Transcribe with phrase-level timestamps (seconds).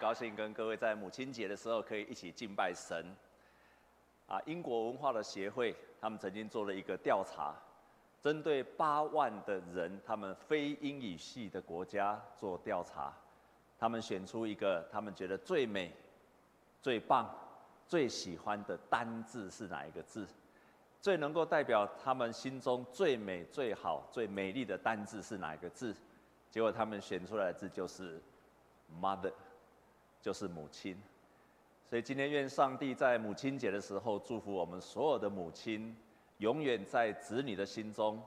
[0.00, 3.04] 高兴跟各位在母亲节的时候可以一起敬拜神。
[4.26, 7.54] 啊，英国文化的协会他们曾经做了一个调查，
[8.22, 13.12] 针对八万的人，他们非英语系的国家做调查，
[13.78, 15.92] 他们选出一个他们觉得最美、
[16.80, 17.28] 最棒、
[17.86, 20.26] 最喜欢的单字是哪一个字？
[21.02, 25.94] 最能够代表他们心中最美、最好、最美丽的单字是哪一个字？
[26.50, 28.18] 结果他们选出来的字就是
[28.98, 29.32] “mother”，
[30.20, 30.96] 就是母亲。
[31.88, 35.96] 所以今天愿上帝在母亲节的时候祝福我们所有的母亲，
[36.38, 38.22] 永远在子女的心中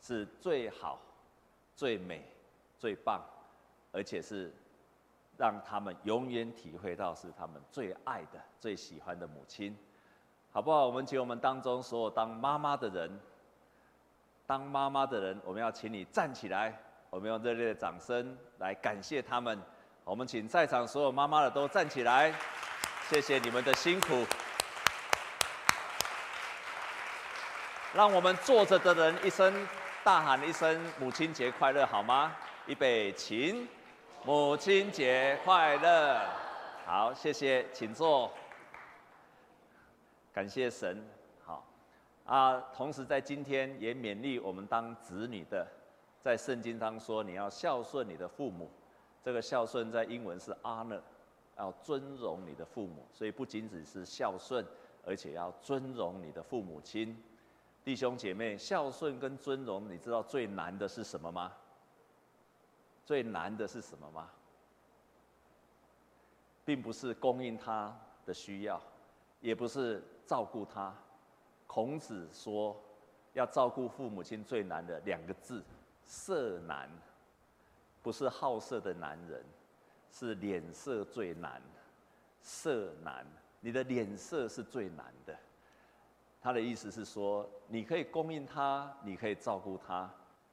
[0.00, 0.98] 是最好、
[1.76, 2.24] 最美、
[2.78, 3.20] 最棒，
[3.92, 4.50] 而且是
[5.36, 9.76] 让他们永远体会到是他们最爱的、最喜欢的母亲。
[10.50, 10.86] 好不好？
[10.86, 13.10] 我们请我们当中所有当妈妈的人，
[14.46, 16.74] 当妈妈的人，我们要请你站起来，
[17.10, 19.60] 我们用热烈的掌声来感谢他们。
[20.04, 22.30] 我们请在场所有妈妈的都站起来，
[23.08, 24.22] 谢谢你们的辛苦。
[27.94, 29.66] 让我们坐着的人一声
[30.04, 32.36] 大喊一声“母亲节快乐”好吗？
[32.66, 33.66] 预备，请，
[34.26, 36.20] 母亲节快乐。
[36.84, 38.30] 好，谢谢，请坐。
[40.34, 41.02] 感谢神，
[41.46, 41.64] 好
[42.26, 42.62] 啊！
[42.76, 45.66] 同时在今天也勉励我们当子女的，
[46.20, 48.70] 在圣经当中说你要孝顺你的父母，
[49.24, 51.00] 这个孝顺在英文是 honor，
[51.56, 54.64] 要尊荣你的父母，所以不仅仅是孝顺，
[55.04, 57.20] 而且要尊荣你的父母亲。
[57.82, 61.52] 弟兄姐妹，孝顺跟尊荣，你知道最难的是什么吗？
[63.04, 64.30] 最难的是什么吗？
[66.64, 68.80] 并不是供应他的需要，
[69.40, 70.02] 也不是。
[70.26, 70.90] 照顾他，
[71.66, 72.74] 孔子说，
[73.34, 75.62] 要照顾父母亲最难的两个字，
[76.02, 76.88] 色难，
[78.04, 79.42] 不是好色的男人，
[80.12, 81.60] 是脸色最难，
[82.42, 83.26] 色难，
[83.60, 85.34] 你的脸色是最难的。
[86.42, 90.08] 他的意思是说，你可以供应他，你可以照顾他，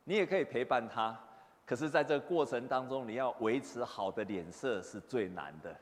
[0.05, 1.19] 你也可以陪伴他，
[1.65, 5.75] 可是在这个过程当中，你要维持好的脸色是最难的。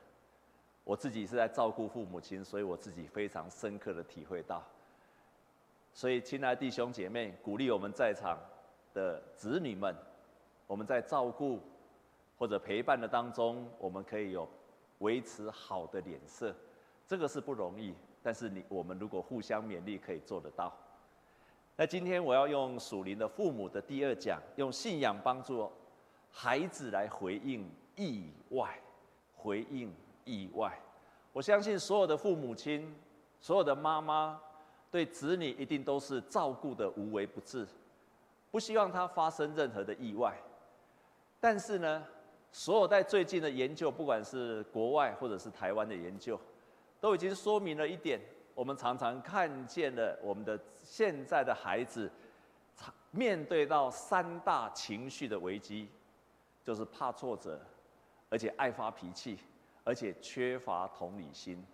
[0.84, 4.64] 我自己是在照顾父母亲，所以我自己非常深刻的体会到。
[5.94, 8.40] 所以，亲爱的弟兄姐妹，鼓励我们在场
[8.92, 9.96] 的子女们，
[10.69, 11.59] 我们在照顾
[12.38, 14.47] 或者陪伴的当中，我们可以有
[15.00, 16.56] 维持好的脸色，
[17.07, 17.96] 这个是不容易。
[18.22, 20.72] 但是你我们如果互相勉励，可以做得到。
[21.75, 25.68] 那今天我要用属灵的父母的第二讲，用信仰帮助
[26.31, 28.80] 孩子来回应意外，
[29.36, 29.91] 回应。
[30.25, 30.80] 意外，
[31.34, 32.94] 我相信所有的父母亲，
[33.41, 34.40] 所有的妈妈，
[34.91, 37.68] 对子女一定都是照顾得无微不至，
[38.51, 40.38] 不希望他发生任何的意外。
[41.40, 42.06] 但是呢，
[42.52, 46.40] 所有在最近的研究，不管是国外或者是台湾的研究，
[47.00, 48.20] 都已经说明了一点：
[48.54, 52.12] 我们常常看见了我们的现在的孩子，
[53.12, 55.90] 面对到三大情绪的危机，
[56.64, 57.60] 就是怕挫折，
[58.30, 59.40] 而且爱发脾气。
[59.86, 61.66] 而且缺乏同理心，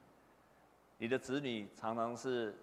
[0.98, 2.56] 你的子女常常是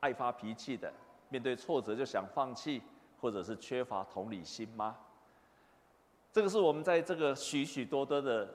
[0.00, 0.90] 爱发脾气的，
[1.28, 2.80] 面对挫折就想放弃，
[3.20, 4.96] 或者是缺乏同理心吗？
[6.32, 8.48] 这个是我们在这个许许多多的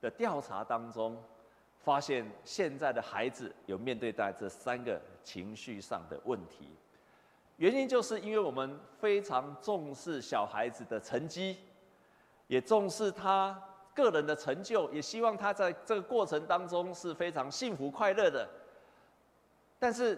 [0.00, 1.16] 的调查当中，
[1.82, 6.68] 发现现在的孩子有面对到这三个情绪上的问题，
[7.56, 11.56] 原因就是因为我们非常重视小孩子的成绩，
[12.46, 13.60] 也重视他。
[13.94, 18.48] 个人的成就，也希望他在这个过程当中是非常幸福快乐的，
[19.76, 20.16] 但是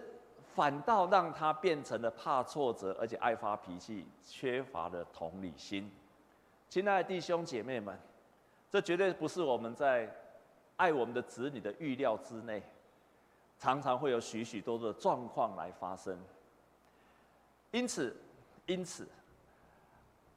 [0.53, 5.91] 反倒让他变成了怕挫折，而且爱发脾气，缺乏了同理心。
[6.71, 7.99] 亲爱的弟兄姐妹们，
[8.69, 10.09] 这绝对不是我们在
[10.77, 12.63] 爱我们的子女的预料之内，
[13.59, 16.17] 常常会有许许多多的状况来发生。
[17.71, 18.15] 因此，
[18.67, 19.05] 因此，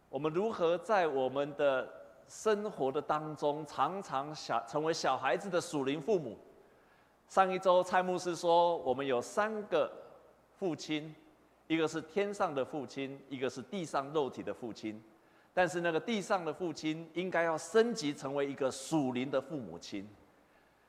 [0.09, 1.89] 我们如何在我们的
[2.27, 6.37] 生活的当中，常常小成为小孩子的属灵父母。
[7.29, 9.89] 上一周蔡牧师说，我们有三个
[10.59, 11.15] 父亲，
[11.69, 15.01] 一个是天上的父亲，一个是地上肉体的父亲。
[15.55, 20.07] 但是那个地上的父亲应该要升级成为一个属灵的父母亲。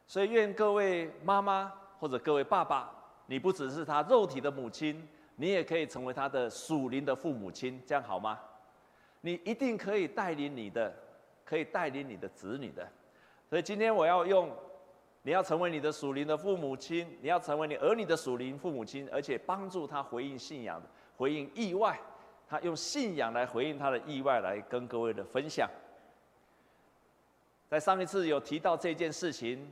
[0.06, 2.94] 所以愿各位妈妈或者各位爸爸，
[3.28, 5.08] 你不只是他肉体的母亲，
[5.38, 8.38] 你也可以成为他的属灵的父母亲，这样好吗？
[9.22, 10.94] 你一定可以带领你的。
[11.48, 12.92] 可以带领你的子女的，
[13.48, 14.52] 所以今天我要用，
[15.22, 20.82] 你要成为你的属灵的父母亲，你要成为你儿女的属灵父母亲，而且帮助他回应信仰，
[21.16, 22.00] 回应意外，
[22.48, 25.70] 他用信仰来回应他的意外，来跟各位的分享。
[27.68, 29.68] 在上一次有提到这件事情，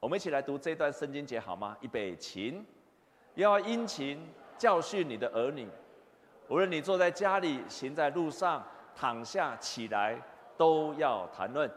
[0.00, 1.76] 我们一起来读这段圣经节好吗？
[1.80, 2.62] 预备起，
[3.34, 4.18] 要殷勤
[4.56, 5.68] 教训你的儿女，
[6.48, 10.18] 无论你坐在家里，行在路上，躺下起来，
[10.56, 11.70] 都要谈论。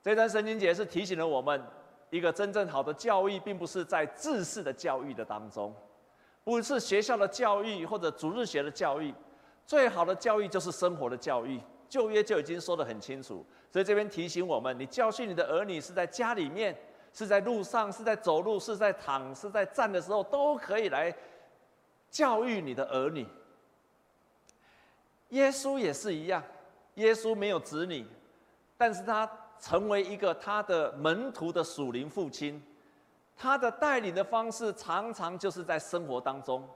[0.00, 1.60] 这段圣经节是提醒了我们，
[2.10, 5.74] 一个真正好的教育，并不是在知识的教育的当中，
[6.44, 9.12] 不是学校的教育或者主日学的教育，
[9.66, 11.60] 最好的教育就是生活的教育。
[11.88, 16.74] 旧约就已经说得很清楚，所以这边提醒我们：你教训你的儿女，是在家里面，
[17.12, 21.14] 是在路上，是在走路，是在躺，是在站的时候，都可以来
[22.10, 23.26] 教育你的儿女。
[25.28, 26.42] 耶稣也是一样，
[26.94, 28.06] 耶稣没有子女，
[28.78, 29.30] 但是他
[29.60, 32.62] 成为一个他的门徒的属灵父亲，
[33.36, 36.66] 他的带领的方式常常就是在生活当中，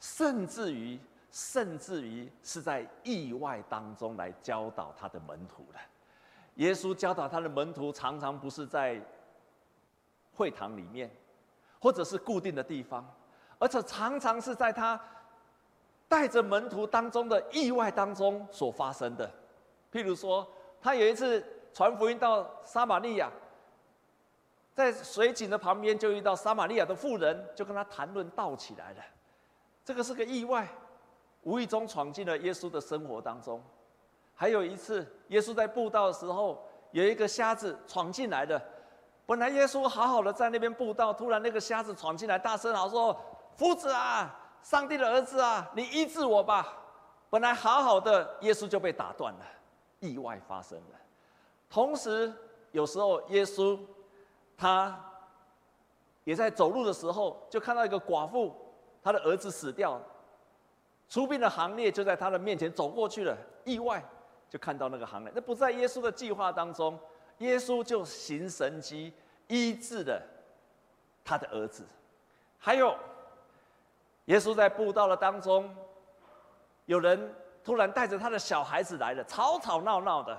[0.00, 0.98] 甚至于。
[1.32, 5.78] 甚至于是在意外当中来教导他的门徒的。
[6.56, 9.00] 耶稣教导他的门徒，常常不是在
[10.34, 11.10] 会堂里面，
[11.80, 13.02] 或者是固定的地方，
[13.58, 15.00] 而且常常是在他
[16.06, 19.28] 带着门徒当中的意外当中所发生的。
[19.90, 20.46] 譬如说，
[20.82, 21.42] 他有一次
[21.72, 23.32] 传福音到撒玛利亚，
[24.74, 29.02] 在水井的旁边就遇到撒玛利亚的妇人，就跟他谈论道起来了。
[29.82, 30.68] 这个是个意外。
[31.42, 33.62] 无意中闯进了耶稣的生活当中，
[34.34, 38.60] 还有一次，耶稣在布道的时候，有一个瞎子闯进来的。
[39.26, 43.18] 本来耶稣好好的在那边布道，突然那个瞎子闯进来，大声喊说
[43.56, 46.76] ：“夫子啊，上帝的儿子啊，你医治我吧！”
[47.30, 49.40] 本来好好的，耶稣就被打断了，
[50.00, 50.98] 意外发生了。
[51.70, 52.32] 同时，
[52.72, 53.78] 有时候耶稣
[54.56, 55.00] 他
[56.24, 58.54] 也在走路的时候，就看到一个寡妇，
[59.02, 60.04] 她的儿子死掉了。
[61.12, 64.02] 出殡的行列就在他的面前走过去了，意外
[64.48, 66.98] 就看到那个行列，那不在耶稣的计划当中，
[67.36, 69.12] 耶稣就行神迹
[69.46, 70.22] 医治了
[71.22, 71.84] 他的儿子。
[72.58, 72.96] 还有，
[74.24, 75.70] 耶稣在布道的当中，
[76.86, 80.34] 有人突然带着他的小孩子来了，吵吵闹闹的，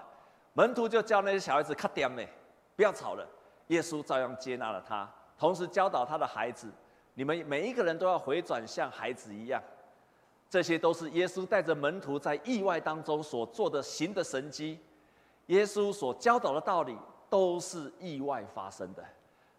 [0.53, 2.23] 门徒就叫那些小孩子卡点呢，
[2.75, 3.23] 不要吵了。
[3.67, 6.67] 耶稣照样接纳了他，同时教导他的孩子，
[7.13, 9.61] 你们每一个人都要回转像孩子一样。
[10.53, 14.77] 这些都是耶稣带着门徒在意外当中所做的行的神迹，
[15.47, 16.95] 耶稣所教导的道理
[17.27, 19.03] 都是意外发生的。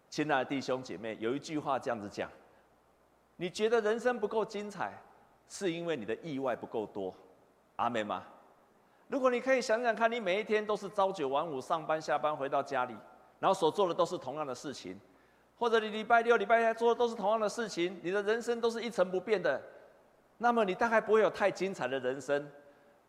[0.09, 2.31] 亲爱的弟兄姐妹，有一句话这样子讲：
[3.35, 4.93] 你觉得人生不够精彩，
[5.49, 7.13] 是因为你的意外不够多。
[7.75, 8.23] 阿门吗？
[9.09, 12.95] 如果你可以想想看，你每一天都是朝九晚五上班下班回到家里，
[13.41, 14.97] 然后所做的都是同样的事情，
[15.59, 19.61] 或者你礼拜六礼拜天做的都是同样的事情，你的人生都是一成不变的。
[20.37, 22.49] 那么你大概不会有太精彩的人生。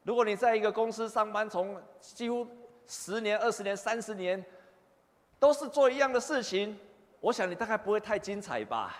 [0.04, 2.46] 如果你在一个公司上班，从几乎
[2.86, 4.44] 十年、二十年、三十年，
[5.38, 6.78] 都是做一样的事情，
[7.20, 8.96] 我想你大概不会太精彩吧。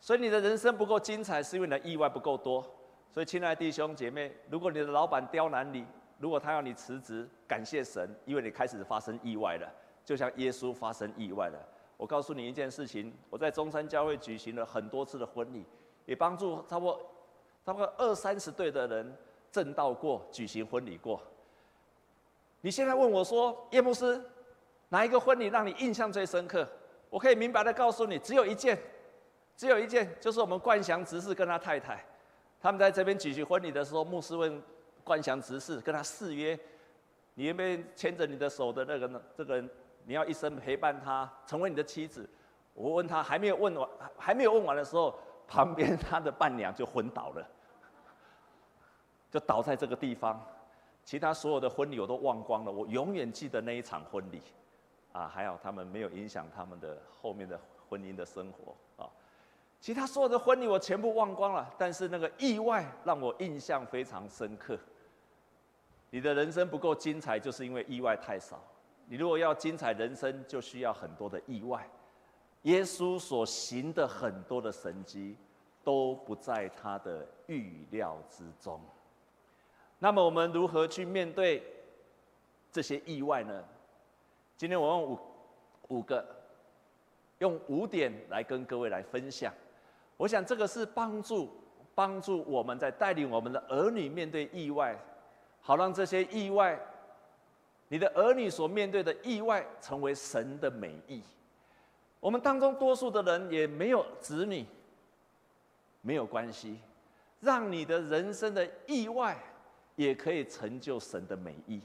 [0.00, 2.62] 所以你的人生不够精彩，是因为你的意外不够多。
[3.10, 5.86] 所以，亲爱的弟兄姐妹，如果你的老板刁难你，
[6.18, 9.70] 如果他要你辞职，感谢神，因为你开始发生意外了，
[10.02, 11.58] 就像耶稣发生意外了。
[11.98, 15.64] 我告诉你一件事情，我在中山教会举行了很多次的婚礼，
[16.06, 17.11] 也帮助差不多。
[17.64, 19.16] 差不多二三十对的人
[19.50, 21.20] 证道过，举行婚礼过。
[22.60, 24.20] 你现在问我说，叶牧师，
[24.88, 26.68] 哪一个婚礼让你印象最深刻？
[27.08, 28.76] 我可以明白的告诉你，只有一件，
[29.56, 32.04] 只有一件，就是我们冠祥执事跟他太太，
[32.60, 34.60] 他们在这边举行婚礼的时候，牧师问
[35.04, 36.58] 冠祥执事跟他誓约，
[37.34, 39.22] 你愿不愿意牵着你的手的那个呢？
[39.36, 39.70] 这个人
[40.04, 42.28] 你要一生陪伴他，成为你的妻子。
[42.74, 45.16] 我问他还没有问完，还没有问完的时候。
[45.46, 47.46] 旁边他的伴娘就昏倒了，
[49.30, 50.40] 就倒在这个地方。
[51.04, 54.40] 其他所有的婚礼我都忘光了，我永远记得那一场婚礼。
[55.12, 59.10] 啊，还好他们没有影响他们的后面的婚姻的生活啊。
[59.78, 64.78] 其他所有的婚礼我全部忘光了，但是那个意外让我印象非常深刻。
[66.08, 68.62] 你的人生不够精彩，就是因为意外太少。
[69.06, 71.86] 你如果要精彩人生，就需要很多的意外。
[72.62, 75.36] 耶稣所行的很多的神迹，
[75.82, 78.80] 都不在他的预料之中。
[79.98, 81.62] 那么我们如何去面对
[82.70, 83.64] 这些意外呢？
[84.56, 85.18] 今天我用五
[85.88, 86.24] 五个，
[87.38, 89.52] 用五点来跟各位来分享。
[90.16, 91.50] 我想这个是帮助
[91.96, 94.96] 帮助我们在带领我们的儿女面对意外，
[95.60, 96.78] 好让这些意外，
[97.88, 101.22] 你的儿女所面对的意外，成为神的美意。
[102.22, 104.64] 我们当中多数的人也没有子女，
[106.02, 106.78] 没有关系，
[107.40, 109.36] 让你的人生的意外
[109.96, 111.82] 也可以成就神的美意。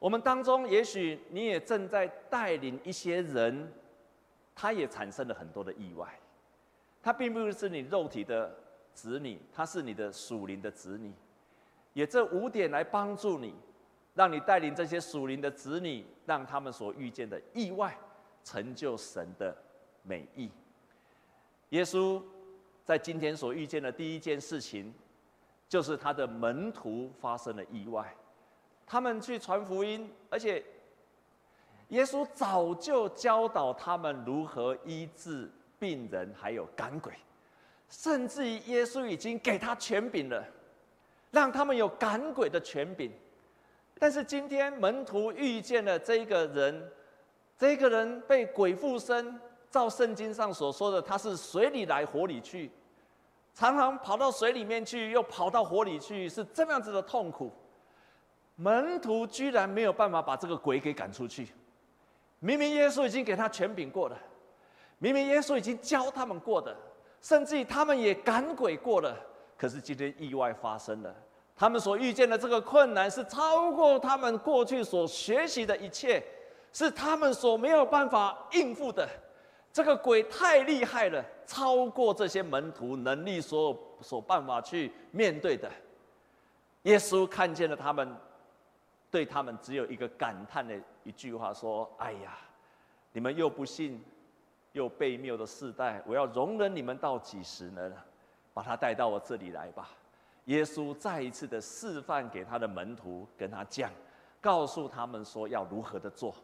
[0.00, 3.72] 我们当中，也许你也正在带领一些人，
[4.52, 6.18] 他也产生了很多的意外。
[7.00, 8.52] 他并不是你肉体的
[8.92, 11.12] 子女，他是你的属灵的子女。
[11.92, 13.54] 也这五点来帮助你，
[14.14, 17.96] 让你带领这些属灵的子女，让他们所遇见的意外，
[18.48, 19.54] 成就神的
[20.02, 20.50] 美意。
[21.68, 22.22] 耶稣
[22.82, 24.90] 在今天所遇见的第一件事情，
[25.68, 28.16] 就是他的门徒发生了意外。
[28.86, 30.64] 他们去传福音，而且
[31.88, 37.12] 耶稣早就教导他们如何医治病人，还有赶鬼，
[37.90, 40.42] 甚至于耶稣已经给他权柄了，
[41.30, 43.12] 让他们有赶鬼的权柄。
[43.98, 46.90] 但是今天门徒遇见了这个人，
[47.58, 49.38] 这个人被鬼附身，
[49.68, 52.70] 照圣经上所说的，他是水里来火里去，
[53.52, 57.52] 常常跑到水里面去，又跑到火里去，是这样子的痛苦。
[58.54, 61.48] 门徒居然没有办法把这个鬼给赶出去，
[62.38, 64.16] 明明耶稣已经给他权柄过了，
[64.98, 66.76] 明明耶稣已经教他们过的，
[67.20, 69.16] 甚至于他们也赶鬼过了，
[69.56, 71.14] 可是今天意外发生了，
[71.56, 76.20] 他们所遇见的这个困难是超过他们过去所学习的一切，
[76.78, 79.08] 是他们所没有办法应付的，
[79.72, 85.68] 这个鬼太厉害了，超过这些门徒能力所所办法去面对的。
[86.82, 88.16] 耶稣看见了他们。
[89.10, 92.36] 对他们只有一个感叹的一句话说：“哎呀，
[93.10, 94.04] 你们又不信，
[94.72, 97.90] 又悖谬的世代，我要容忍你们到几时呢？
[98.52, 99.88] 把他带到我这里来吧。”
[100.44, 103.90] 耶稣再一次的示范给他的门徒，跟他讲，
[104.42, 106.34] 告诉他们说要如何的做。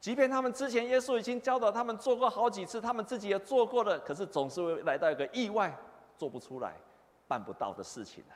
[0.00, 5.76] 即便他们之前耶稣已经教导他们做过好几次，他们自己也做过了，可是总是会来到一个意外，
[6.16, 6.74] 做不出来、
[7.28, 8.34] 办不到的事情呢。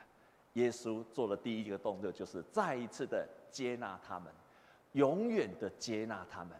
[0.53, 4.31] 耶稣做的第一个动作，就是再一次的接纳他们，
[4.91, 6.51] 永远的接纳他们，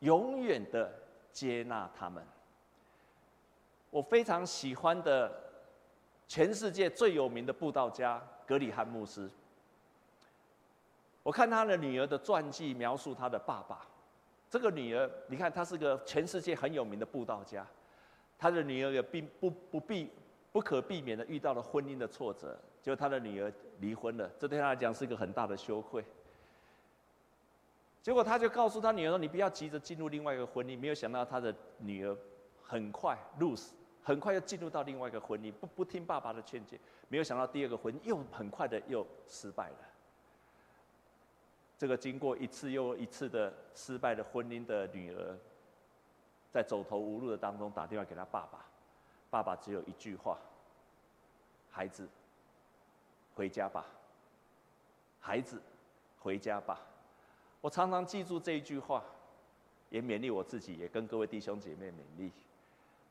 [0.00, 0.92] 永远的
[1.32, 2.22] 接纳他们。
[3.90, 5.32] 我非常喜欢的，
[6.26, 9.30] 全世界最有名的布道家格里汉牧师。
[11.22, 13.86] 我看他的女儿的传记，描述他的爸爸。
[14.48, 17.66] 这个女儿，你看，她是个全世界很有名的布道家。
[18.38, 20.10] 她的女儿也并不不必
[20.52, 22.56] 不可避免的遇到了婚姻的挫折。
[22.82, 26.04] 就她的女儿离婚了，这对她来讲是一个很大的羞愧。
[28.02, 32.16] 结果他就告诉他女儿说：“你不要急着进入另外一个婚姻。”没有想到他的女儿
[32.62, 36.78] 很快 lose，很快又进入到另外一个婚姻，不不听爸爸的劝诫。
[37.08, 39.76] 没有想到第二个婚姻又很快的又失败了。
[41.78, 45.38] 这个经过一次又一次的失败的婚姻的女儿，
[46.50, 48.64] 在走投无路的当中打电话给他爸爸，
[49.30, 50.38] 爸爸只有一句话
[51.70, 52.08] ：“孩子。”
[53.36, 53.84] 回家吧，
[55.20, 55.60] 孩子，
[56.18, 56.80] 回家吧。
[57.60, 59.04] 我常常记住这一句话，
[59.90, 62.32] 也勉励我自己，也跟各位弟兄姐妹勉励。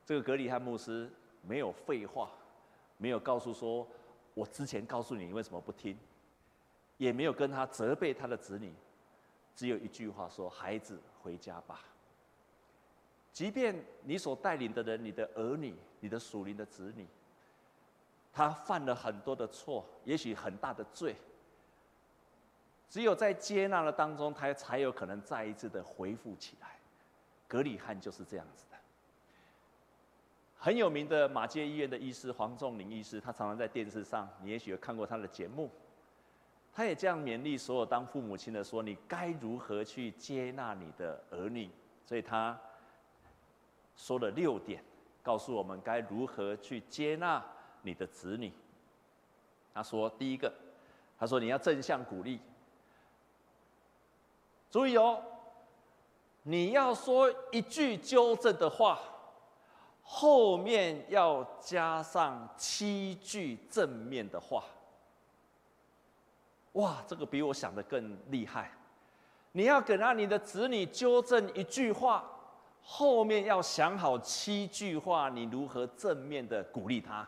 [0.04, 1.08] 这个格里汉牧师
[1.42, 2.28] 没有废话，
[2.98, 3.86] 没有告诉说，
[4.34, 5.96] 我之前告诉你，你为什么不听，
[6.98, 8.72] 也没有跟他责备他的子女，
[9.54, 11.80] 只有一句话说：孩子，回家吧。
[13.32, 17.06] 即便你所带领的人，你的儿女，你的属灵的子女。
[18.32, 21.16] 他犯了很多的错，也许很大的罪。
[22.88, 26.78] 只有在接纳的当中，他才有可能再一次的恢复起来。
[27.48, 28.76] 格里汉就是这样子的。
[30.58, 35.70] 很有名的马偕医院的医师黄仲林医师，他常常在电视上，你也许有看过他的节目。
[36.76, 41.70] 他也这样勉励所有当父母亲的说：“你该如何去接纳你的儿女？”
[42.04, 42.60] 所以他
[43.96, 44.84] 说了六点，
[45.22, 47.42] 告诉我们该如何去接纳。
[47.80, 48.52] 你的子女，
[49.72, 50.52] 他说：“第一个，
[51.18, 52.40] 他说你要正向鼓励。
[54.70, 55.22] 注意哦，
[56.42, 58.98] 你要说一句纠正的话，
[60.02, 64.62] 后面要加上七句正面的话。
[66.76, 68.70] 哇，这个比我想的更厉害。
[69.52, 72.24] 你要给让你的子女纠正一句话，
[72.82, 77.26] 后面要想好七句话，你如何正面的鼓励他。”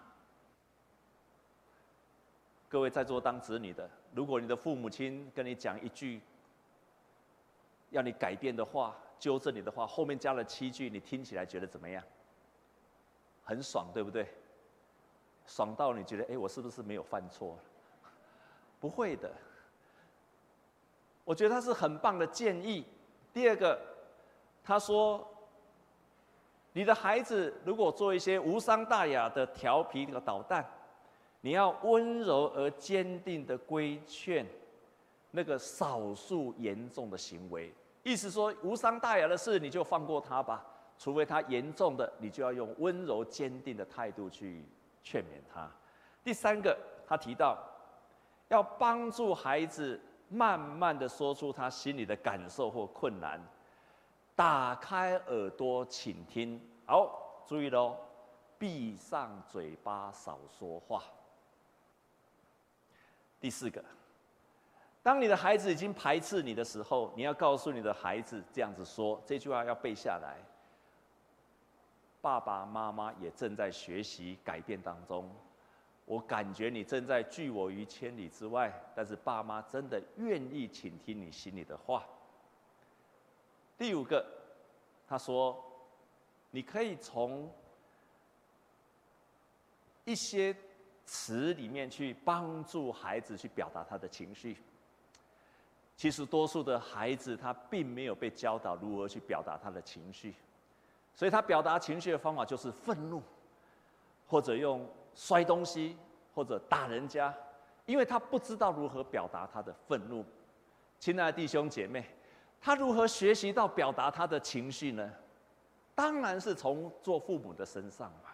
[2.69, 6.21] 各位在座当子女的，如果你的父母亲跟你讲一句
[7.88, 12.05] 要你改变的话、纠正你的话，后面加了七句，你听起来觉得怎么样？
[13.43, 14.28] 很爽，对不对？
[15.47, 17.59] 爽到你觉得，哎，我是不是没有犯错？
[18.80, 19.30] 不会的。
[21.25, 22.85] 我觉得他是很棒的建议。
[23.32, 23.78] 第二个，
[24.64, 25.26] 他说，
[26.73, 30.64] 你的孩子如果做一些无伤大雅的调皮那个捣蛋。
[31.40, 34.44] 你要温柔而坚定的规劝，
[35.30, 37.73] 那个少数严重的行为。
[38.02, 40.66] 意思说无伤大雅的事，你就放过他吧。
[40.99, 44.64] 除非他严重的，你就要用温柔坚定的态度去
[45.00, 45.70] 劝勉他。
[46.25, 47.56] 第三个，他提到
[48.49, 53.40] 要帮助孩子慢慢的说出他心里的感受或困难，
[54.35, 56.61] 打开耳朵倾听。
[56.87, 57.97] 好，注意喽，
[58.59, 61.02] 闭上嘴巴少说话。
[63.40, 63.85] 第四个，
[65.02, 70.37] 当你的孩子已经排斥你的时候，你要告诉你的孩子这样子说，这句话要背下来。
[72.21, 75.31] 爸爸妈妈也正在学习改变当中，
[76.08, 82.02] 我感觉你正在拒我于千里之外，但是爸妈真的愿意倾听你心里的话。
[83.76, 84.24] 第五个，
[85.06, 85.62] 他说，
[86.50, 87.52] 你可以从
[90.06, 90.56] 一些
[91.04, 94.56] 词里面去帮助孩子去表达他的情绪。
[95.94, 100.34] 其实多数的孩子他并没有被教导如何去表达他的情绪。
[101.14, 103.22] 所以他表达情绪的方法就是愤怒，
[104.26, 104.88] 或者用
[105.18, 105.96] 摔东西，
[106.32, 107.34] 或者打人家，
[107.87, 110.25] 因为他不知道如何表达他的愤怒。
[111.00, 112.08] 亲爱的弟兄姐妹，
[112.60, 115.12] 他如何学习到表达他的情绪呢？
[115.92, 118.30] 当然是从做父母的身上嘛。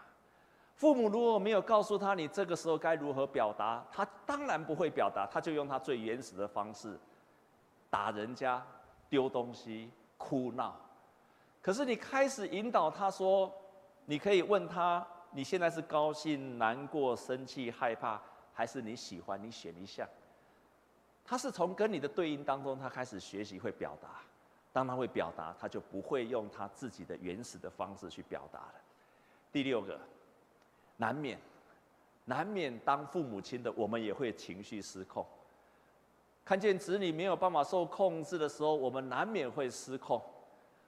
[0.75, 6.99] 父母如果没有告诉他你这个时候该如何表达，他当然不会表达，他就用他最原始的方式，
[7.89, 8.63] 打人家、
[9.09, 10.79] 丢东西、哭闹。
[11.63, 13.51] 可是你开始引导他说，
[14.05, 18.21] 你可以问他，你现在是高兴、难过、生气、害怕，
[18.53, 19.43] 还是你喜欢？
[19.43, 20.09] 你选一项。
[21.25, 24.21] 他是从跟你的对应当中，他开始学习会表达。
[24.73, 28.75] 当他会表达，他就不会用他自己的原始的方式去表达了。
[29.51, 29.99] 第六个，
[30.97, 31.39] 难免，
[32.25, 35.27] 难免当父母亲的我们也会情绪失控。
[36.45, 40.23] 看见子女没有办法受控制的时候，我们难免会失控。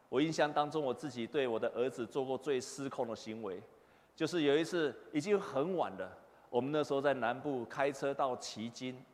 [0.08, 3.60] 我印象当中，我自己对我的儿子做过最失控的行为，
[4.16, 6.10] 就是有一次已经很晚了，
[6.48, 9.04] 我们那时候在南部开车到旗津，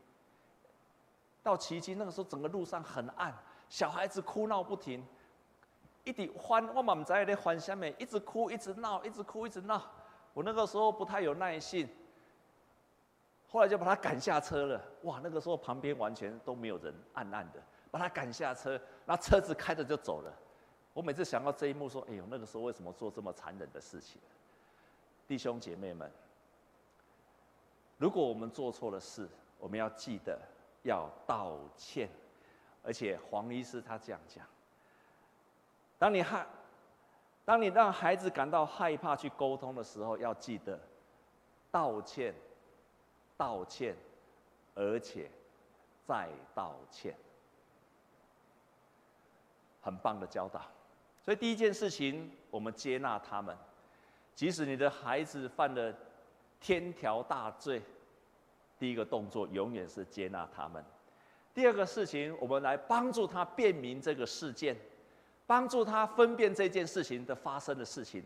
[1.42, 3.36] 到旗津那个时候整个路上很暗，
[3.68, 5.04] 小孩子哭闹不停，
[6.04, 9.82] 一直欢，我满在那欢下面一直哭一直闹，一直哭一直闹，
[10.32, 11.88] 我那个时候不太有耐性，
[13.48, 14.80] 后来就把他赶下车了。
[15.02, 17.60] 哇，那个时候旁边完全都没有人，暗暗的，
[17.90, 20.32] 把他赶下车，那车子开着就走了。
[20.94, 24.20] 我每次想到这一幕，说：“哎呦，那个时候为什么做这么残忍的事情？”
[25.26, 26.10] 弟兄姐妹们，
[27.98, 30.38] 如果我们做错了事，我们要记得
[30.82, 32.08] 要道歉。
[32.84, 34.44] 而且黄医师他这样讲：
[35.98, 36.44] 当你害，
[37.44, 40.78] 当你让孩子感到害怕去沟通的时候，要记得
[41.70, 42.34] 道歉，
[43.36, 43.96] 道歉，
[44.74, 45.30] 而且
[46.04, 47.16] 再道歉。
[49.80, 50.60] 很棒的教导。
[51.24, 53.56] 所以第一件事情，我们接纳他们，
[54.34, 55.94] 即使你的孩子犯了
[56.60, 57.82] 天条大罪，
[58.78, 60.84] 第一个动作永远是接纳他们。
[61.54, 64.76] 第二个事情，我们来帮助他辨明这个事件，
[65.46, 68.24] 帮助他分辨这件事情的发生的事情。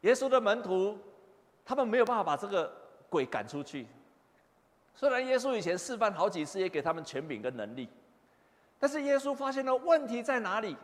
[0.00, 0.96] 耶稣的门徒，
[1.64, 2.72] 他们没有办法把这个
[3.10, 3.86] 鬼赶出去，
[4.94, 7.88] 虽然耶稣以前示范好几次，也给他们权柄跟能力，
[8.78, 10.76] 但是耶稣发现了问题在哪里？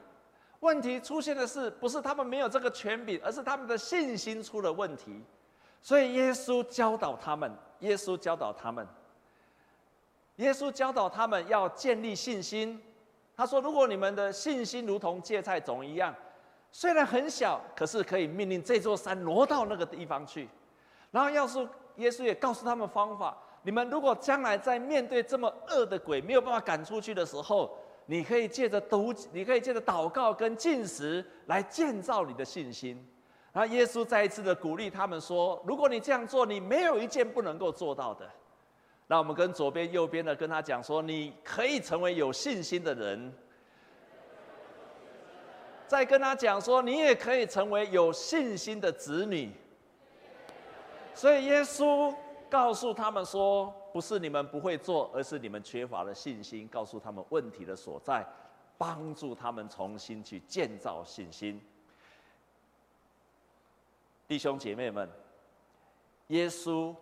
[0.64, 5.22] 问题出现的是，不是他们没有这个权柄，而是他们的信心出了问题。
[5.82, 8.88] 所以耶稣教导他们，耶稣教导他们，
[10.36, 12.82] 耶稣教导他们要建立信心。
[13.36, 16.14] 他说：“如果你们的信心如同芥菜种一样，
[16.72, 20.48] 虽然很小，可是可以命令这座山挪到那个地方去。
[21.10, 21.58] 然后，要是
[21.96, 33.02] 耶稣也告诉他们方法：你们如果将来在面对这么恶的鬼没有办法赶出去的时候。”你可以借着读，你可以借着祷告跟进食来建造你的信心。
[33.52, 38.28] 然后耶稣再一次的鼓励他们说：“如果你这样做，你没有一件不能够做到的。”
[39.06, 43.32] 那我们跟左边、右边的跟他讲说：“你可以成为有信心的人。”
[45.86, 49.52] 再跟他讲说：“你也可以成为有信心的子女。”
[51.14, 52.12] 所以耶稣
[52.54, 53.74] 告诉他们说。
[53.94, 56.66] 不是你们不会做，而是你们缺乏了信心。
[56.66, 58.26] 告诉他们问题的所在，
[58.76, 61.60] 帮助他们重新去建造信心。
[64.26, 65.08] 弟兄姐妹们，
[66.26, 66.92] 耶稣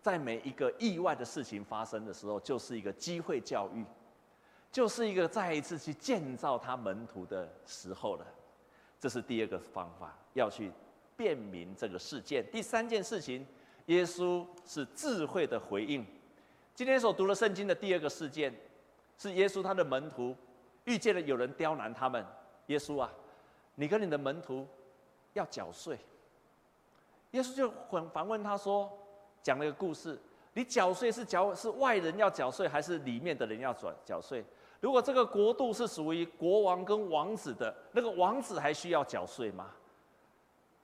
[0.00, 3.84] 在每一个意外的事情发生的时候，就是一个机会教育，
[4.72, 8.26] 就是一个再一次去建造他门徒的时候了。
[8.98, 10.72] 这是第二个方法，要去
[11.14, 12.42] 辨明这个事件。
[12.50, 13.46] 第三件事情，
[13.88, 16.04] 耶稣是智慧的回应。
[16.74, 18.54] 今天所读的圣经的第二个事件，
[19.16, 20.36] 是耶稣他的门徒
[20.84, 22.24] 遇见了有人刁难他们。
[22.66, 23.10] 耶稣啊，
[23.76, 24.66] 你跟你的门徒
[25.32, 25.98] 要缴税。
[27.30, 28.92] 耶稣就反反问他说，
[29.42, 30.18] 讲了一个故事：
[30.52, 34.44] 你缴税是缴是外人要缴税，还是里面的人要缴缴税？
[34.80, 39.70] 如果这个国度是属于国王跟王子的，那个王子还需要缴税吗？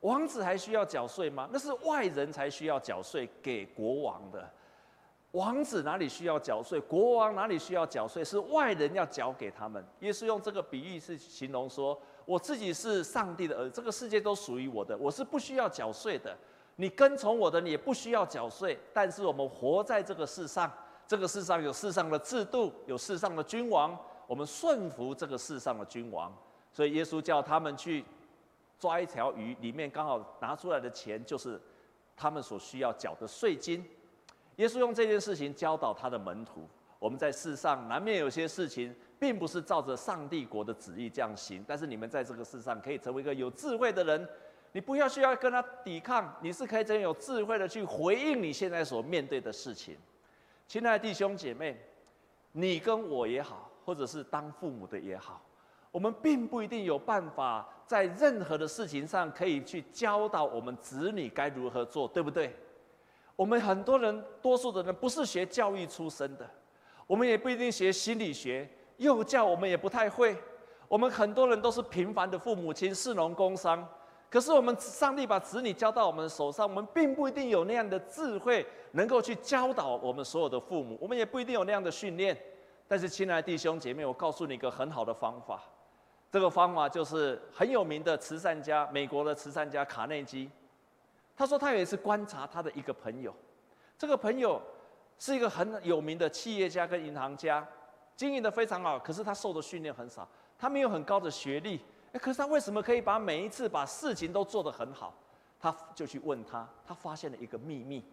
[0.05, 1.49] 王子还需要缴税吗？
[1.51, 4.47] 那是外人才需要缴税给国王的。
[5.31, 6.79] 王子哪里需要缴税？
[6.79, 8.23] 国王哪里需要缴税？
[8.23, 9.83] 是外人要缴给他们。
[10.01, 16.37] 耶稣用这个比喻是形容说：我自己是上帝的儿子，这个世界都属于我的，我是不需要缴税的。
[16.77, 18.79] 你跟从我的，你也不需要缴税。
[18.93, 20.71] 但是我们活在这个世上，
[21.07, 26.31] 这个世上有世上的制度，有世上的君王，我们顺服这个世上的君王。
[26.71, 28.05] 所以耶稣叫他们去。
[28.79, 31.61] 抓一条鱼，里面刚好拿出来的钱就是
[32.17, 33.85] 他们所需要缴的税金。
[34.57, 41.65] 耶稣用这件事情教导他的门徒：我们在世上难免有些事情，并不是照着上帝国的旨意这样行。
[41.67, 44.29] 但是你们在这个世上可以成为一个有智慧的人，
[44.73, 49.97] 你不要需要跟他抵抗，你是可以真有智慧的去回应你现在所面对的事情。
[50.69, 51.77] 亲爱的弟兄姐妹，
[52.53, 55.43] 你跟我也好，或者是当父母的也好。
[55.91, 62.55] 我们并不一定有办法在任何的事情上可以去教导我们子女该如何做，对不对？
[63.37, 66.49] 我们很多人，多数的人不是学教育出身的，
[67.07, 70.37] 我们也不一定学心理学、幼教，我们也不太会。
[70.87, 73.87] 我们很多人都是平凡的父母亲，士农工商。
[74.31, 80.99] 可是我们上帝把子女交到我们手上，我们并不一定有那样的智慧，能够去教导我们所有的父母。
[81.01, 82.37] 我们也不一定有那样的训练。
[82.87, 85.62] 但是，亲爱的弟兄姐妹，我告诉你一个很好的方法。
[86.35, 90.51] 这个方法就是很有名的慈善家，美国的慈善家卡内基。
[91.37, 93.33] 他说他有一次观察他的一个朋友，
[93.97, 94.61] 这个朋友
[95.16, 97.64] 是一个很有名的企业家跟银行家，
[98.16, 98.99] 经营的非常好。
[98.99, 101.81] 可是他受的训练很少，他没有很高的学历。
[102.12, 105.14] 哎，可是他为什么可以把每一次把事情都做得很好？
[105.61, 108.05] 他就去问他，他发现了一个秘密。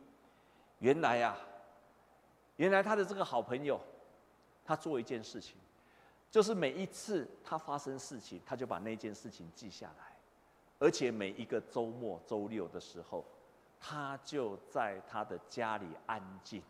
[0.77, 1.35] 原来啊，
[2.57, 3.81] 原来他的这个好朋友，
[4.63, 5.55] 他做一件事情。
[6.31, 10.15] 就是每一次他发生事情，他就把那件事情记下来，
[10.79, 13.25] 而且每一个周末、周六的时候，
[13.77, 16.63] 他就在他的家里安静。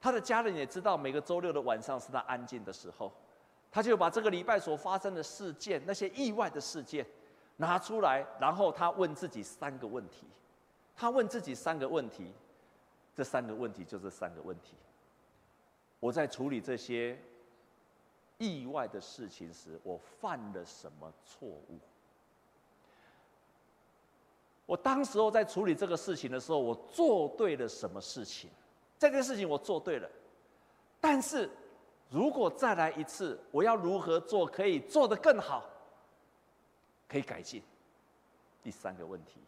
[0.00, 3.12] 他的家人也知道，每个周六的晚上是他安静的时候，
[3.68, 7.04] 他就把这个礼拜所发生的事件、那些意外的事件
[7.56, 10.24] 拿出来，然后他问自己三个问题。
[10.94, 12.32] 他问自己三个问题，
[13.16, 14.76] 这三个问题就这三个问题。
[15.98, 17.18] 我在处理这些。
[18.38, 21.78] 意外的事情时，我犯了什么错误？
[24.66, 28.50] 我当时候在处理这个事情的时候，我做对了什么事情？
[28.98, 30.08] 这件事情我做对了，
[31.00, 31.50] 但是
[32.08, 35.68] 如果再来一次，我要如何做可以做得更好？
[37.06, 37.62] 可以改进。
[38.62, 39.38] 第三个问题，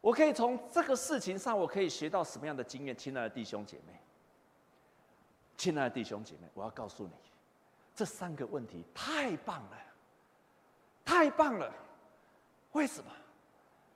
[0.00, 2.96] 我可以从这个事情上，我可以学到什么样的经验？
[2.96, 3.94] 亲爱的弟兄姐妹，
[5.56, 7.12] 亲爱的弟兄姐妹，我要告诉你。
[8.00, 9.76] 这三个问题太棒了，
[11.04, 11.70] 太棒了！
[12.72, 13.10] 为什么？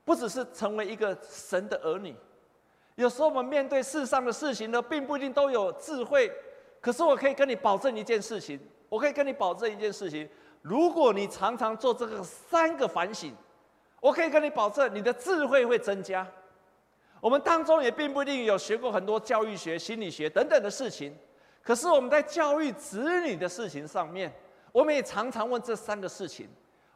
[0.04, 2.14] 不只是成为一个神的儿女，
[2.96, 6.30] 有时候我们面对世上的事情呢，并不一定都有智慧。
[6.82, 10.28] 可是我可以跟你保证一件事情，我可以跟你保证一件事情：
[10.60, 13.34] 如果你常常做这个三个反省，
[14.02, 16.30] 我可以跟你保证，你的智慧会增加。
[17.22, 21.16] 我们当中也并不一定有学过很多教育学、心理学等等的事情。
[21.64, 24.30] 可是我们在教育子女的事情上面，
[24.70, 26.46] 我们也常常问这三个事情：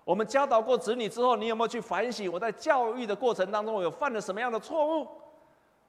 [0.04, 2.30] 我们教导过子女之后，你有没有去反省？
[2.30, 5.08] 我在教育的过程当中，我有犯了什么样的错误？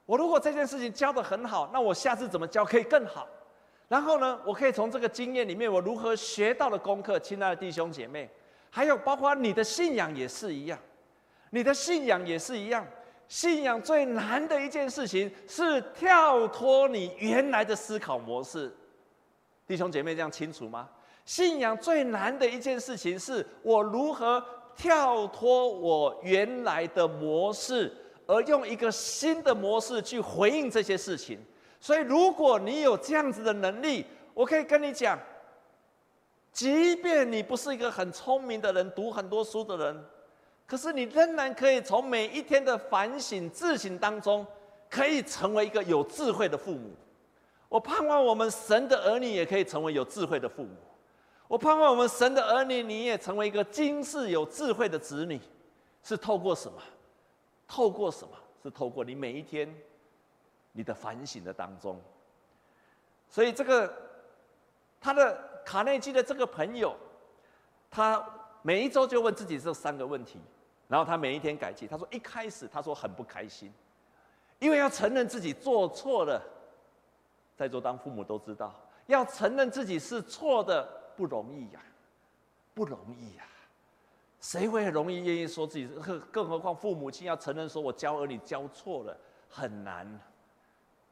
[0.05, 3.27] 我如果这件事情教得很好，那我下次怎么教可以更好？
[3.89, 7.19] 然后呢，我可以从这个经验里面，我如何学到的功课？
[7.19, 8.29] 亲爱的弟兄姐妹，
[8.69, 10.79] 还有包括你的信仰也是一样，
[11.49, 12.87] 你的信仰也是一样。
[13.29, 18.75] 信仰最难的一件事情是跳脱你原来的思考模式，
[19.67, 20.89] 弟兄姐妹这样清楚吗？
[21.25, 24.43] 信仰最难的一件事情是我如何
[24.75, 31.39] 跳脱我原来的模式，而用一个新的模式去回应这些事情。
[31.79, 35.19] 所以，如果你有这样子的能力，我可以跟你讲，
[36.51, 40.05] 即便你不是一个很聪明的人，读很多书的人。
[40.69, 44.45] 可是你仍然可以从每一天的反省自省当中，
[44.88, 46.95] 可以成为一个有智慧的父母。
[47.67, 50.75] 我盼望我们神的儿女也可以成为有智慧的父母。
[51.47, 55.41] 我盼望我们神的儿女，你也成为一个今世有智慧的子女。
[56.03, 56.79] 是透过什么？
[57.67, 58.36] 透过什么？
[58.62, 59.67] 是透过你每一天
[60.71, 61.99] 你的反省的当中。
[63.27, 63.91] 所以这个
[65.01, 66.95] 他的卡内基的这个朋友，
[67.89, 68.23] 他
[68.62, 70.39] 每一周就问自己这三个问题，
[70.89, 71.88] 然后他每一天改进。
[71.88, 73.71] 他说一开始他说很不开心，
[74.60, 76.43] 因为要承认自己做错了，
[77.56, 78.75] 在座当父母都知道，
[79.06, 80.84] 要承认自己是错的
[81.15, 81.82] 不容易呀，
[82.73, 83.45] 不容易呀。
[84.41, 85.86] 谁会容易愿意说自己？
[85.88, 89.15] 更更何况父母亲要承认说，我教儿女教错了，
[89.49, 90.19] 很难，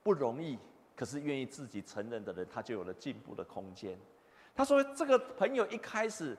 [0.02, 0.58] 不容易。
[0.96, 3.96] 可是愿意自己承认的人，他就有了进步的空间。
[4.56, 6.36] 他说，这个朋友一开始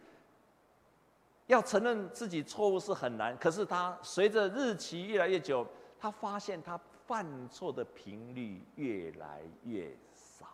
[1.49, 5.67] 要承认自己错误是很难，可是他随着日期越来越久，
[5.99, 10.47] 他发现他犯错的频率越来越少，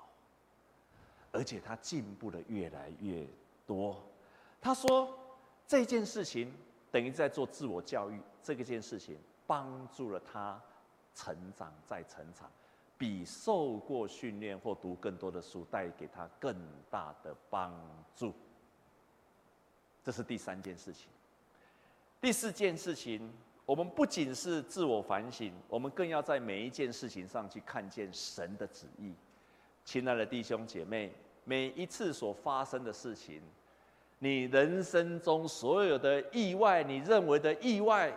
[1.30, 3.26] 而且他进步的越来越
[3.66, 4.02] 多。
[4.60, 5.18] 他说。
[5.66, 6.52] 这件事情
[6.90, 10.60] 等于在做自我教育，这个件事情帮助了他
[11.14, 12.50] 成长再成长，
[12.98, 16.54] 比受过训练或读更多的书带给他更
[16.90, 17.72] 大的帮
[18.14, 18.34] 助。
[20.04, 21.08] 这是第三件事情。
[22.20, 23.32] 第四件事情，
[23.64, 29.14] 我们不仅是自我反省，我们更要在每一件事情上去看见神的旨意。
[29.84, 31.12] 亲爱的弟兄姐妹，
[31.44, 33.42] 每一次所发生的事情。
[34.20, 38.10] 你人生中所有的意外，你认为的意外，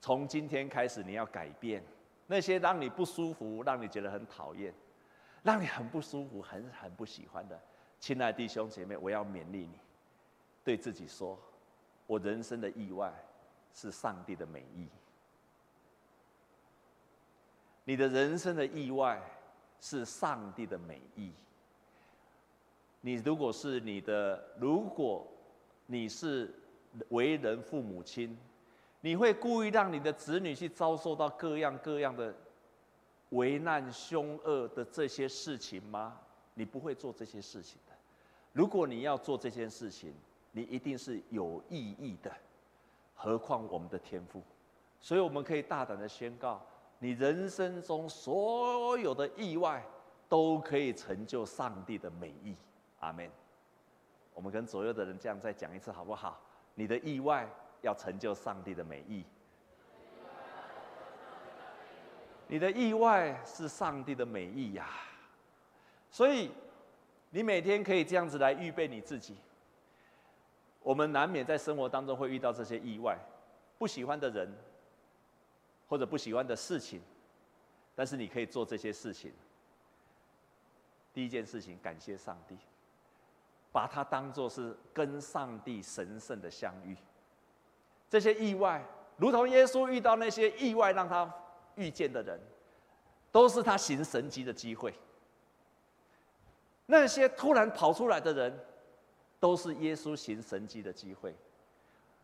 [0.00, 1.80] 从今天开始你要改变
[2.26, 4.74] 那些让你不舒服、让你觉得很讨厌、
[5.44, 7.60] 让你很不舒服、很很不喜欢的，
[8.00, 9.78] 亲爱的弟兄姐妹，我要勉励你，
[10.64, 11.38] 对自己说：
[12.06, 13.12] 我人生的意外
[13.74, 14.88] 是上帝的美意。
[17.84, 19.20] 你的人生的意外
[19.80, 21.32] 是上帝的美意。
[23.00, 25.26] 你如果是你的，如果
[25.86, 26.54] 你是
[27.08, 28.38] 为人父母亲，
[29.00, 32.32] 你会故意让你的子女去遭受到各样各样的
[33.30, 36.20] 危难、凶恶的这些事情吗？
[36.54, 37.92] 你不会做这些事情的。
[38.52, 40.14] 如果你要做这件事情，
[40.52, 42.30] 你一定是有意义的。
[43.14, 44.42] 何况我们的天赋，
[45.00, 46.60] 所以我们可以大胆的宣告：
[46.98, 49.84] 你人生中所有的意外，
[50.28, 52.56] 都可以成就上帝的美意。
[53.00, 53.30] 阿门。
[54.34, 56.40] 我们跟左右的人这样再讲一次好不好？
[56.74, 57.48] 你的意外
[57.82, 59.24] 要成就上帝的美意。
[62.48, 64.88] 你的意外是上帝的美意呀。
[66.10, 66.50] 所以，
[67.30, 69.36] 你每天可以这样子来预备你自己。
[70.82, 73.18] 我们难免在生活当中会遇到这些意外，
[73.78, 74.52] 不喜欢的人，
[75.88, 77.00] 或者不喜欢的事情，
[77.94, 79.32] 但是你可以做这些事情。
[81.14, 82.56] 第一件事情，感谢上帝。
[83.70, 86.94] 把它当作是跟上帝神圣的相遇，
[88.10, 88.84] 这些意外，
[89.16, 91.32] 如同耶稣遇到那些意外让他
[91.76, 92.38] 遇见的人，
[93.30, 94.92] 都是他行神迹的机会。
[96.84, 98.60] 那些突然跑出来的人，
[99.42, 101.34] 都是耶稣行神迹的机会。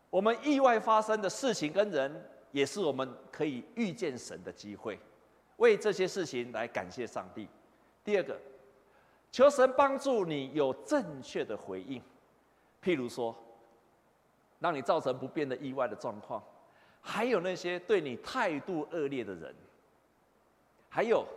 [0.09, 2.09] 我们意外发生的事情跟人，
[2.53, 4.97] 也是我们可以遇见神的机会。
[5.57, 7.45] 为这些事情来感谢上帝。
[8.05, 8.39] 第二个。
[9.31, 12.01] 求神帮助你有正确的回应，
[12.83, 13.35] 譬如说，
[14.57, 16.43] 让你造成不便的意外的状况，
[16.99, 19.53] 还有那些对你态度恶劣的人，
[20.89, 21.27] 还有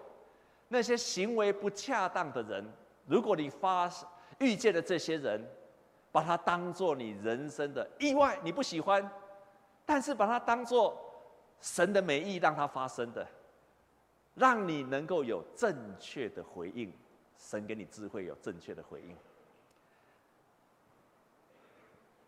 [0.68, 2.64] 那些行为不恰当的人，
[3.06, 3.90] 如果你发
[4.38, 5.44] 遇见了这些人，
[6.12, 9.10] 把它当做你人生的意外，你不喜欢，
[9.84, 10.96] 但是把它当做
[11.60, 13.26] 神的美意让它发生的，
[14.34, 16.92] 让你能够有正确的回应。
[17.38, 19.16] 神给你智慧，有正确的回应。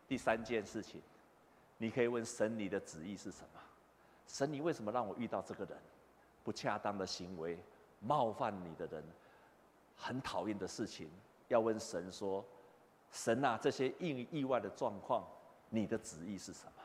[0.09, 1.01] 第三件事情，
[1.79, 3.61] 你可以问神：你的旨意是什么？
[4.27, 5.79] 神，你为什么让我遇到这个人？
[6.42, 7.59] 不恰当的行为，
[8.01, 9.05] 冒犯你的人，
[9.97, 11.09] 很讨厌的事情，
[11.49, 12.44] 要问神说：
[13.14, 15.24] 神啊，这些意意外的状况，
[15.70, 16.83] 你的旨意是什么？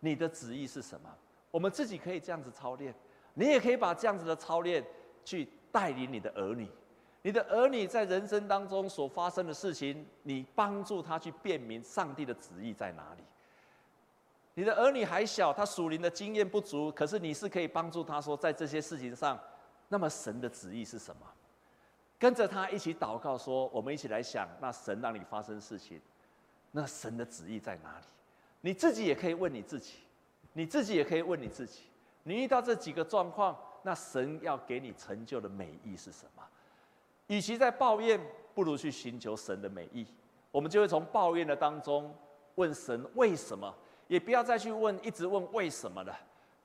[0.00, 1.14] 你的旨意是什么？
[1.50, 2.94] 我们自己可以这样子操练，
[3.34, 4.82] 你也可以把这样子的操练
[5.22, 6.66] 去带领你的儿女。
[7.20, 13.22] 你的儿女在人生当中所发生的事情，你帮助他去辨明上帝的旨意在哪里。
[14.54, 19.38] 你的儿女还小，他属灵的经验不足，可是你是可以帮助他说，在这些事情上，
[19.88, 21.26] 那么神的旨意是什么？
[22.20, 25.98] 跟着他一起祷告说，我们一起来想，那神让你发生事情，
[26.70, 28.04] 那神的旨意在哪里？
[28.60, 29.94] 你自己也可以问你自己，
[30.52, 31.84] 你自己也可以问你自己，
[32.24, 36.42] 你遇到这几个状况，那神要给你成就的美意是什么？
[37.28, 38.20] 与其在抱怨，
[38.54, 40.06] 不如去寻求神的美意。
[40.50, 42.14] 我们就会从抱怨的当中
[42.56, 43.74] 问神为什么，
[44.08, 46.14] 也不要再去问，一直问为什么了。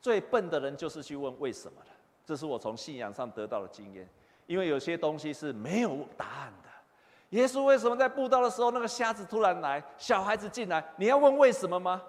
[0.02, 1.88] 最笨的人就是去问为什么了。
[2.26, 4.10] 这是我从信仰上得到的经验。
[4.48, 6.70] 因为有些东西是没有答案的。
[7.30, 12.02] 耶稣为什么在布道的时候，那个瞎子突然来，小孩子进来，你要问为什么吗？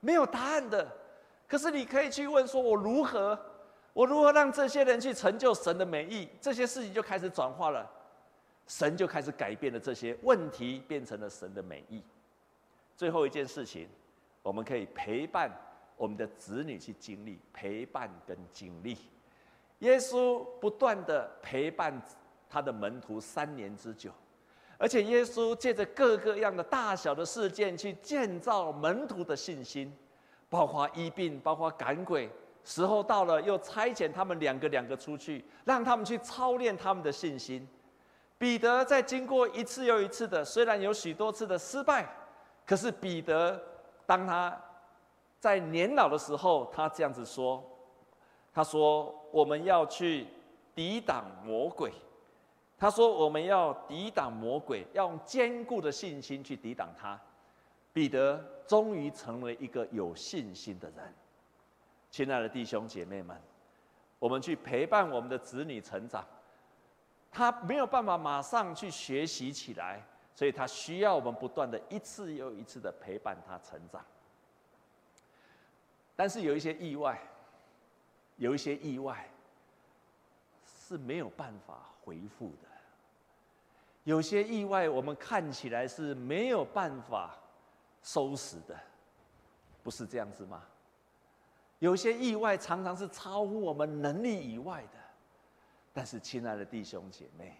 [0.00, 0.86] 没有答案的。
[1.48, 3.38] 可是你可以去问说，我如何，
[3.92, 6.28] 我如何让这些人去成就神的美意？
[6.40, 7.88] 这些事情就开始转化了，
[8.66, 12.02] 神就开始改变了这些问题，变成了神的美意。
[12.96, 13.88] 最后一件事情，
[14.42, 15.50] 我们可以陪伴
[15.96, 18.98] 我们的子女去经历陪伴跟经历。
[19.80, 22.02] 耶稣不断的陪伴
[22.48, 24.10] 他的门徒三年之久，
[24.78, 29.94] 而且耶稣借着各个样的大小的事件去建造门徒的信心，
[30.48, 32.30] 包括医病，包括赶鬼。
[32.64, 37.66] 时候到了，又差遣他们两个两个出去，让他们去操练他们的信心。
[38.38, 42.06] 彼得在经过一次又一次的，虽然有许多次的失败。
[42.66, 43.62] 可是彼得，
[44.04, 44.60] 当他
[45.38, 47.62] 在年老的时候，他这样子说
[48.52, 50.26] ：“他说我们要去
[50.74, 51.92] 抵挡魔鬼。
[52.78, 57.20] 他说我们要抵挡魔鬼，要用坚固的信心去抵挡他。”
[57.92, 61.14] 彼得终于成为一个有信心的人。
[62.10, 63.38] 亲爱的弟兄姐妹们，
[64.18, 66.24] 我们去陪伴我们的子女成长，
[67.30, 70.02] 他没有办法马上去学习起来。
[70.34, 74.02] 所以他需要我们不断的一次又一次的陪伴他成长，
[76.14, 77.18] 但是有一些意外，
[78.36, 79.28] 有一些意外
[80.88, 82.68] 是没有办法回复的，
[84.04, 87.36] 有些意外我们看起来是没有办法
[88.02, 88.78] 收拾的，
[89.82, 90.62] 不是这样子吗？
[91.78, 94.98] 有些意外常常是超乎我们能力以外的，
[95.92, 97.56] 但是亲爱的弟兄姐妹。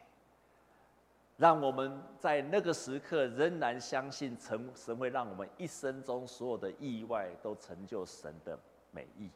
[1.39, 8.59] 让我们在那个时刻仍然相信，神神会让我们一生中所有的意外都成就神的
[8.91, 9.31] 美意。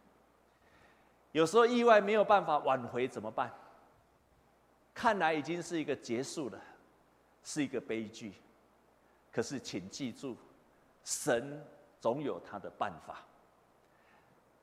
[1.33, 3.53] 有时候意外没有办法挽回怎么办？
[4.93, 6.61] 看来已经是一个结束了，
[7.45, 8.35] 是一个悲剧。
[9.33, 10.37] 可是请记住，
[11.05, 11.65] 神
[12.01, 13.19] 总有他的办法。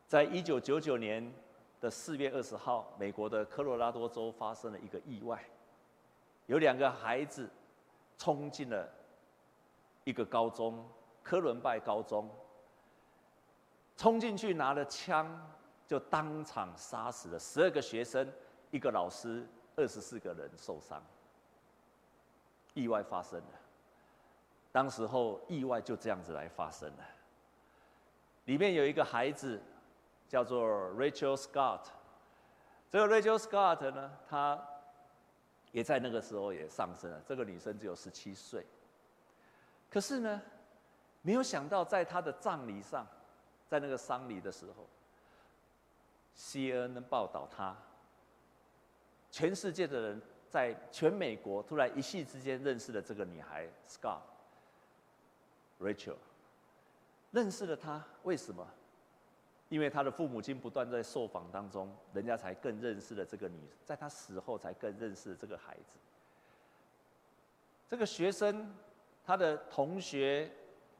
[0.08, 1.34] 在一九九九年
[1.80, 5.42] 的四月二十号，美国的科罗拉多州发生了一个意外。
[6.48, 7.50] 有两个孩子
[8.18, 8.88] 冲进了
[10.04, 10.86] 一个高中，
[11.24, 12.30] 科伦拜高中，
[13.96, 15.26] 冲进去拿了枪，
[15.88, 18.32] 就当场杀死了十二个学生，
[18.70, 21.02] 一个老师，二十四个人受伤。
[22.74, 23.60] 意外发生了，
[24.72, 27.04] 当时候意外就这样子来发生了。
[28.46, 29.60] 里面有一个孩子
[30.28, 31.86] 叫做 Rachel Scott，
[32.92, 34.64] 这个 Rachel Scott 呢，他。
[35.74, 37.22] 也在那个时候也上升了。
[37.28, 38.66] 这个女生只有十七岁，
[39.92, 40.42] 可是呢，
[41.22, 43.06] 没有想到在她的葬礼上，
[43.68, 44.88] 在那个丧礼的时候
[46.38, 47.76] ，CNN 报道她，
[49.32, 54.22] 全世界的人在全美国突然一夕之间认识了这个女孩 Scott
[55.80, 56.16] Rachel，
[57.32, 58.68] 认识了她，为什么？
[59.70, 65.98] 因为他的父母亲不断在受访当中，人家才更认识了这个女，在他死后才更认识了这个孩子。
[67.90, 68.74] 这个学生，
[69.26, 70.50] 他的同学、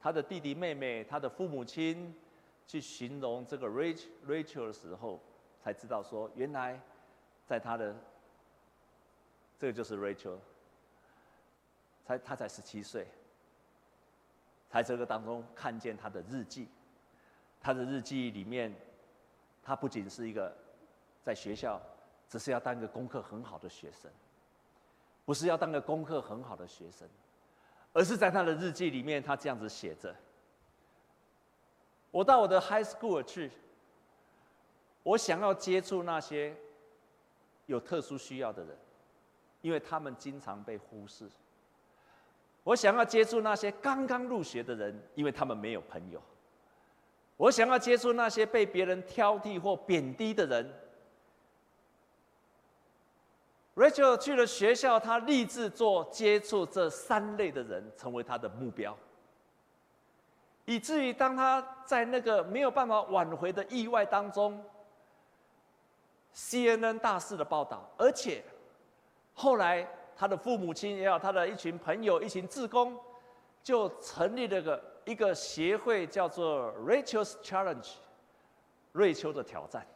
[0.02, 2.14] 他的弟弟妹妹、他的父母亲，
[2.68, 5.20] 去形容这个 Rach Rachel 的时候，
[5.64, 6.80] 才知道说，原来
[7.46, 7.96] 在他的
[9.58, 10.38] 这个就是 Rachel，
[12.06, 13.08] 才他才十七岁，
[14.70, 16.68] 在这个当中看见他的日记。
[17.60, 18.74] 他的日记里面，
[19.64, 20.56] 他不仅是一个
[21.24, 21.82] 在学校
[22.30, 24.10] 只是要当个功课很好的学生，
[25.26, 27.08] 不是要当个功课很好的学生，
[27.94, 30.16] 而是在他的日记里面，他这样子写着
[32.12, 33.52] ：“我到我的 high school 去，
[35.04, 36.56] 我想要接触那些
[37.66, 38.78] 有特殊需要的人，
[39.62, 41.30] 因为他们经常被忽视。
[42.64, 46.22] 我想要接触那些刚刚入学的人，因为他们没有朋友。”
[47.38, 50.74] 我想要接触那些被别人挑剔或贬低的人。
[53.76, 58.98] Rachel 去了学校，他立志做接触这三类的人，成为他的目标。
[60.68, 64.64] 以至于当他在那个没有办法挽回的意外当中
[66.36, 68.44] ，CNN 大肆的报道，而且
[69.34, 72.96] 后来他的父母亲也好，他的一群朋友、一群志工，
[73.64, 74.84] 就成立了个。
[75.08, 77.92] 一个协会叫做 Rachel's Challenge，
[78.92, 79.88] 瑞秋的挑战。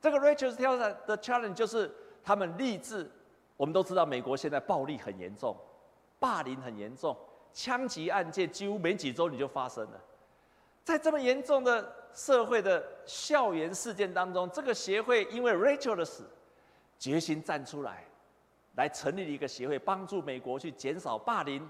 [0.00, 1.88] 这个 Rachel's 挑战的 challenge 就是
[2.20, 3.08] 他们立志。
[3.56, 5.56] 我们都知道，美国现在暴力很严重，
[6.18, 7.16] 霸凌很严重，
[7.54, 10.00] 枪击案件几乎没几周你就发生了。
[10.82, 16.24] 在这么严重的社会的校园事件当中，这个协会因为 Rachel 的死，
[16.98, 18.04] 决心站出来，
[18.74, 21.66] 来成立了一个协会，帮助美国去减少霸凌，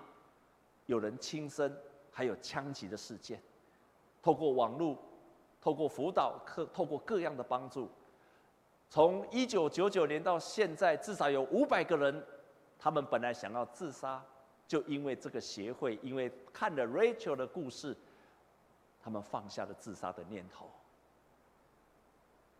[0.87, 1.73] 有人轻生，
[2.11, 3.41] 还有枪击的事件。
[4.21, 4.99] 透过网络，
[5.61, 7.89] 透过辅导课，透过各样的帮助，
[8.89, 12.25] 从一九九九年到现在，至少有五百个人，
[12.79, 14.21] 他们本来想要自杀，
[14.67, 17.97] 就因为这个协会，因为看了 Rachel 的故事，
[19.01, 20.71] 他们放下了自杀的念头。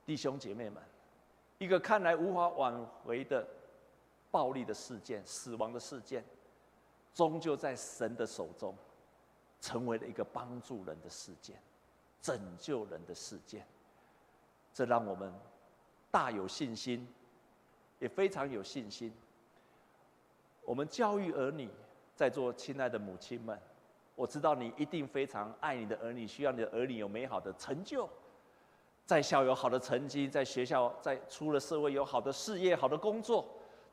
[0.05, 0.83] 弟兄姐妹们，
[1.59, 3.47] 一个看来无法挽回的
[4.31, 6.25] 暴力的事件、死亡的事件，
[7.15, 8.75] 终究在神的手中。
[9.61, 11.59] 成为了一个帮助人的事件，
[12.21, 13.67] 拯救人的事件，
[14.75, 15.33] 这让我们
[16.11, 17.09] 大有信心，
[17.99, 19.11] 也非常有信心。
[20.67, 21.71] 我们教育儿女，
[22.15, 23.61] 在座亲爱的母亲们，
[24.15, 28.09] 我知道你一定非常爱你的儿女，需要你的儿女有美好的成就，
[29.05, 33.47] 在校有好的成绩，在学校在出了社会有好的事业、好的工作，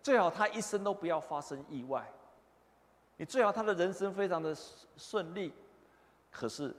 [0.04, 2.08] 最好他一生都不要发生意外。
[3.18, 4.56] 你最好他的人生非常的
[4.98, 5.54] 顺利，
[6.32, 6.76] 可是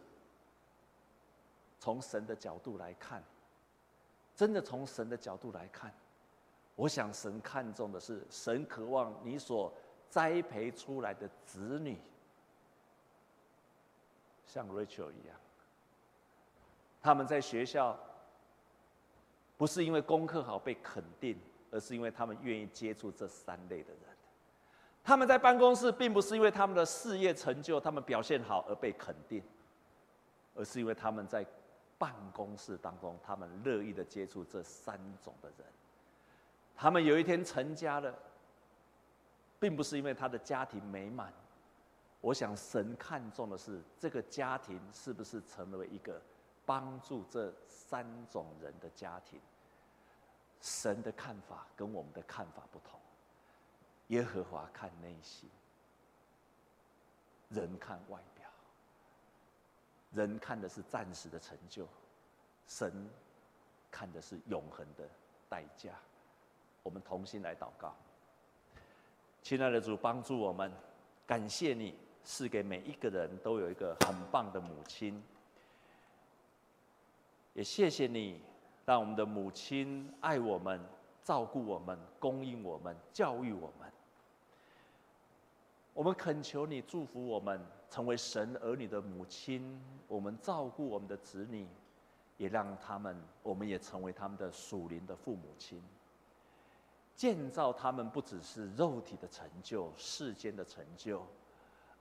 [1.79, 3.23] 从神的角度来看，
[4.35, 5.93] 真的从神的角度来看，
[6.75, 9.73] 我想神看重的是神渴望你所
[10.13, 11.97] 栽培出来的子女，
[14.45, 15.35] 像 Rachel 一样，
[17.01, 17.99] 他们在学校
[19.57, 21.41] 不是因为功课好被肯定，
[21.71, 24.01] 而是因为他们愿意接触这三类的人。
[25.03, 29.43] 他们在办公室，并不是因为他们的事业成就、他们表现好而被肯定，
[30.55, 31.43] 而是因为他们在
[31.97, 35.67] 办公室当中，他们乐意的接触这三种的人。
[36.77, 38.15] 他们有一天成家了，
[39.63, 41.33] 并不是因为他的家庭美满。
[42.21, 46.21] 我想神看重的是这个家庭是不是成为一个
[46.67, 49.41] 帮助这三种人的家庭。
[50.61, 52.99] 神的看法跟我们的看法不同。
[54.09, 55.49] 耶和华看内心，
[57.49, 58.49] 人看外表。
[60.11, 61.87] 人看的是暂时的成就，
[62.67, 63.09] 神
[63.93, 65.09] 看的是永恒的
[65.49, 65.93] 代价。
[66.83, 67.95] 我们同心来祷告，
[69.43, 70.73] 亲爱的主，帮助我们，
[71.27, 75.21] 感谢你赐给每一个人都有一个很棒的母亲，
[77.53, 78.41] 也谢谢你
[78.87, 80.81] 让我们的母亲爱我们、
[81.25, 83.93] 照顾我们、供应我们、教育我们。
[85.93, 91.67] 我们恳求你祝福我们成为神儿女的母亲，我们照顾我们的子女，
[92.39, 95.83] 也让他们，我们也成为他们的属灵的父母亲。
[97.23, 101.25] 建造他们不只是肉体的成就、世间的成就，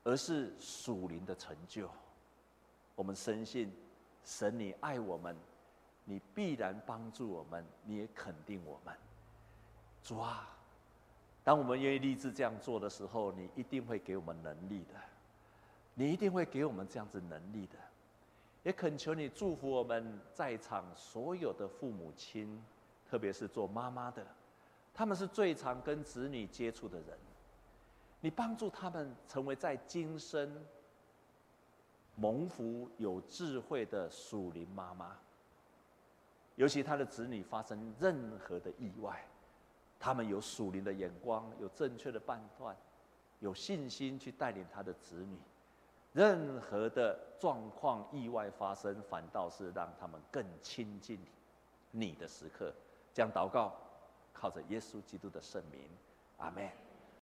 [0.03, 1.88] 而是属灵的成就。
[2.95, 3.72] 我们深信，
[4.26, 5.38] 神你爱我们，
[6.05, 8.91] 你必然帮助我们，你也肯定我们。
[10.03, 10.49] 主啊！
[11.43, 14.95] 当我们愿意立志这样做的时候，你一定会给我们能力的，
[15.93, 17.76] 你一定会给我们这样子能力的。
[18.63, 22.59] 也恳求你祝福我们在场所有的父母亲，
[23.07, 24.26] 特别是做妈妈的，
[25.01, 27.17] 他们是最常跟子女接触的人。
[28.19, 30.63] 你帮助他们成为在今生
[32.15, 35.17] 蒙福有智慧的属灵妈妈，
[36.53, 39.25] 尤其他的子女发生任何的意外。
[39.99, 42.77] 他们有属灵的眼光，有正确的判断，
[43.39, 45.35] 有信心去带领他的子女。
[46.13, 51.19] 任何的状况、意外发生，反倒是让他们更亲近
[51.89, 52.71] 你的时刻。
[53.11, 53.75] 这样祷告，
[54.34, 55.82] 靠着耶稣基督的圣名，
[56.38, 56.69] 阿门。